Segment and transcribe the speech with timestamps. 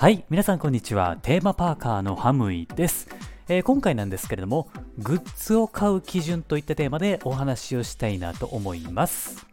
[0.00, 1.18] はい、皆さんこんにちは。
[1.22, 3.08] テーマパーカーのハムイです。
[3.48, 9.44] えー今回なんですけれども、グッズを買う基準といったテーマでお話をしたいなと思います。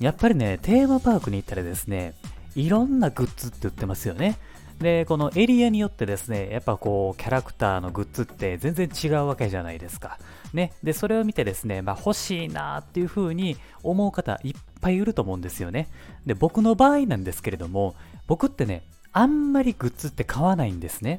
[0.00, 2.14] やっぱりね、テーマパークに行ったらですね、
[2.56, 4.36] いろんなグッズって売ってますよね。
[4.80, 10.18] で、このエリアによってですね、やっぱこう、キャラクターのグッズって全然違うわけじゃないですか。
[10.52, 10.72] ね。
[10.82, 15.86] で、それを見てですね、まあ欲しいなっていう風に思う方いっぱいいると思うんですよね。
[16.26, 17.94] で、僕の場合なんですけれども、
[18.26, 18.82] 僕ってね、
[19.18, 21.18] あんまりグッズって買わないんですね。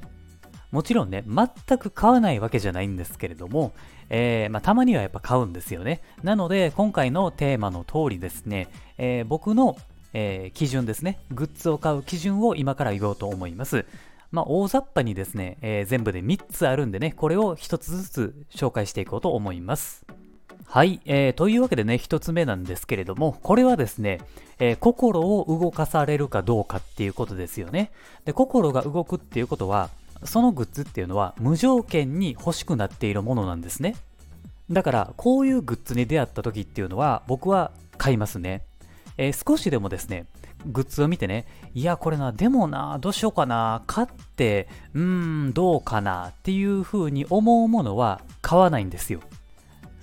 [0.72, 3.74] もちろんね、全く買わないわけじゃないんですけれども、
[4.10, 6.02] えーまあ、たまにはやっぱ買うんですよね。
[6.24, 9.76] なので、今回のテーマの通りですね、えー僕の、
[10.14, 13.86] えー基準ですね、グッズを買う基準を今から言おうと思います。
[14.32, 20.06] まあ、大雑把にですね、え全部で3つあるんでね、これを1つずつ紹介していこうと思います。
[20.72, 24.22] はい、えーというわけでね、1つ目なんですけれども、これはですね、
[24.60, 27.90] えー心を動かされるかどうかっていうことですよね。
[28.24, 29.90] で、心が動くっていうことは、
[30.24, 33.96] そのグッズっていうのは無条件に欲しくなっているものなんですね。
[34.70, 38.62] だから、こういうグッズに出会った時っていうのは、僕は買いますね。
[39.18, 40.28] えー少しでもですね、
[40.68, 45.02] グッズを見てね、いや、これな、でもな、どうしようかな、買って、うー
[45.48, 49.22] ん、どうかなっていう風に思うものは買わないんですよ。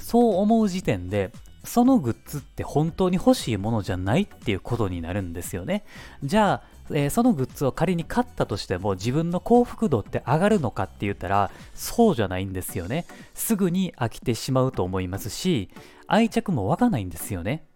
[0.07, 1.33] そう思う時点で、
[1.65, 5.83] そのグッズって本当に欲しいものじゃないっていうことになるんですよね。
[6.23, 6.62] じゃあ、
[6.93, 13.05] えーそのグッズを仮に買ったとしても自分の幸福度って上がるのかって言ったらそうじゃないんですよね。
[13.34, 15.71] すぐに飽きてしまうと思いますし
[16.07, 17.67] 愛着も湧かないんですよね。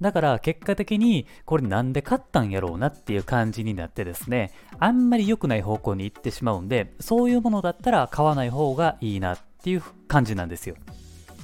[0.00, 10.76] だから結果的にこれなんで買ったんやろうなっていう感じになってですねあんまり良くない方向に行ってしまうんでそういうものだったら買わない方がいいなっていう感じなんですよ。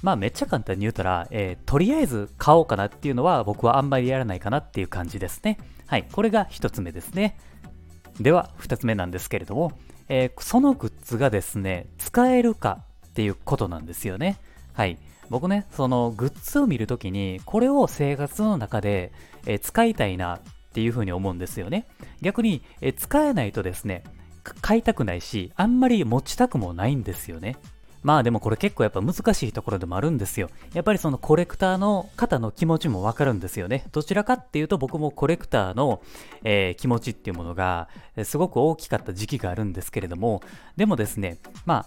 [0.03, 5.59] まあめっちゃ簡単に言うたら、えーとりあえず買おうかなっていうのは僕はあんまりやらないかなっていう感じですね。
[5.87, 7.37] はい、これが一つ目ですね。
[8.21, 9.73] では二つ目なんですけれども、
[10.09, 14.39] えーそのグッズがですね、使えるかっていうことなんですよね。
[14.73, 14.99] はい。
[15.29, 19.13] 僕ね、そのグッズを見るときに、これを生活の中で、
[19.47, 20.41] えー使いたいなっ
[20.73, 21.87] ていうふうに思うんですよね。
[22.21, 24.05] 逆に、えー使えないとですね、
[24.63, 27.57] 買いたくないし、あんまり持ちたくもないんですよね。
[28.03, 30.49] まあでもこれ結構やっぱ難しいところでもあるんですよ。
[30.73, 33.87] やっぱりそのコレクターの方の気持ちもわかるんですよね。
[33.93, 36.03] どちらかっていうと僕もコレクターの、
[36.43, 37.89] えー気持ちっていうものが
[38.25, 40.43] すごく大きかった時期があるんですけれども、
[40.77, 41.87] でもですね、ま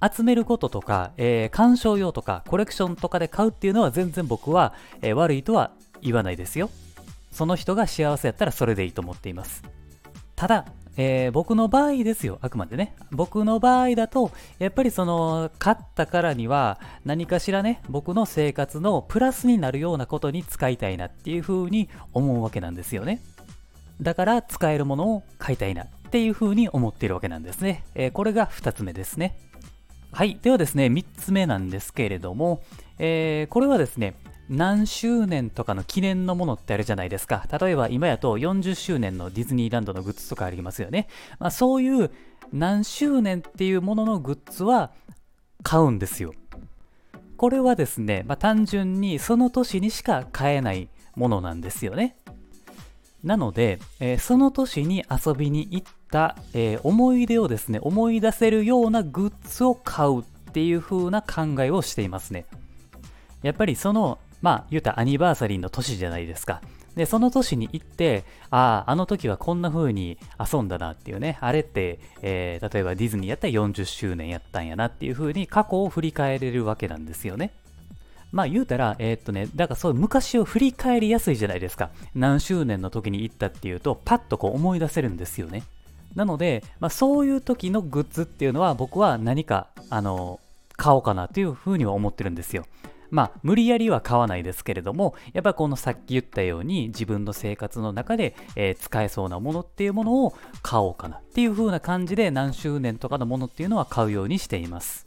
[0.00, 5.72] あ集めることとか、えー鑑賞用とかコレクションとかで買うっていうのは全然僕は、えー悪いとは
[6.02, 6.68] 言わないですよ。
[7.30, 9.62] その人が幸せやったらそれでいいと思っています。
[10.36, 10.66] ただ、
[10.96, 12.94] えー僕の場合ですよ、あくまでね。
[13.10, 23.20] 僕の場合だと、やっぱりその、買ったからには、何かしらね、僕の生活のプラスになるようなことに使いたいなっていう風に思うわけなんですよね。
[24.00, 27.84] だから、使えるものを買いたいなっていう風に思っているわけなんですね。
[27.94, 29.38] えーこれが2つ目ですね。
[30.12, 30.38] はい。
[30.42, 32.60] ではですね、3つ目なんですけれども、
[32.98, 34.14] えーこれはですね、
[34.52, 37.46] 何周年とかの記念のものってあるじゃないですか。
[37.58, 41.08] 例えば今やと40周年のディズニーランドのグッズとかありますよね。
[41.38, 42.10] まあ、そういう
[42.52, 44.92] 何周年っていうもののグッズは
[45.62, 46.34] 買うんですよ。
[47.38, 52.16] これはですね、まあ、単純にその年にしか買えないものなんですよね。
[53.24, 62.44] なので、えーその年に遊びに行った、えー思い出をですね、思い出せるようなグッズを買うっていう風な考えをしていますね。
[63.42, 66.60] やっぱりその、まあ、言うたらアニバーサリーの年じゃないですか。
[66.96, 77.52] で、その年に行って、ああ、あの時はこんな風に遊んだなっていうね、あれって、えー例えばディズニーやったら40周年やったんやなっていう風に過去を振り返れるわけなんですよね。
[78.30, 81.90] まあ言うたら、えーっとね、だからそういう昔を振り返りやすいじゃないですか。
[82.14, 85.62] 何周年の時に行ったっていうと、パッとこう思い出せるんですよね。
[86.14, 90.40] なので、まあ、そういう時のグッズっていうのは僕は何か、あの、
[90.76, 92.66] 買おうかなというふうには思ってるんですよ。
[93.12, 105.06] まあ、無理やりは買わないですけれども、やっぱこのさっき言ったように自分の生活の中で、えー使えそうなものっていうものを買おうかなっていう風な感じで何周年とかのものっていうのは買うようにしています。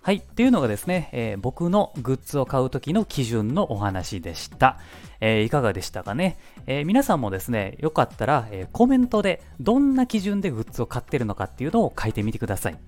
[0.00, 0.16] はい。
[0.16, 4.78] っていうのがですね、えー僕のグッズを買う時の基準のお話でした。
[5.20, 12.78] えーいかがでしたかね、えー皆さんもですね、よかったら、えーコメントでどんな基準でグッズを買ってるのかっていうのを書いてみてください。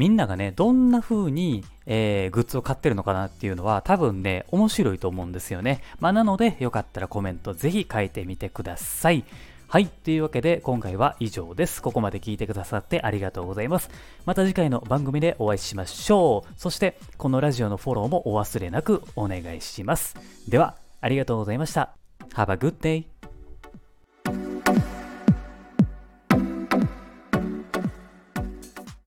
[0.00, 5.82] みんながね、どんな風に、えーグッズを買ってるのかなっていうのは多分ね、面白いと思うんですよね。
[5.98, 9.24] まあ、なので、よかったらコメントぜひ書いてみてください。
[9.68, 9.88] はい。
[9.88, 11.82] というわけで、今回は以上です。
[11.82, 13.90] ここまで聞いてくださってありがとうございます。
[14.24, 16.54] また次回の番組でお会いしましょう。
[16.56, 20.16] そして、このラジオのフォローもお忘れなくお願いします。
[20.48, 21.94] では、ありがとうございました。
[22.34, 23.19] Have a good day!